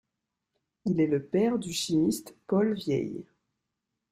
Il 0.87 0.99
est 0.99 1.05
le 1.05 1.21
père 1.21 1.59
du 1.59 1.71
chimiste 1.71 2.33
Paul 2.47 2.73
Vieille. 2.73 3.23